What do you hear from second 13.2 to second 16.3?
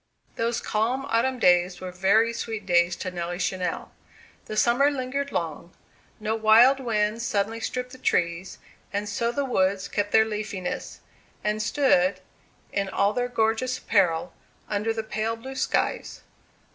gorgeous apparel, under the pale blue skies.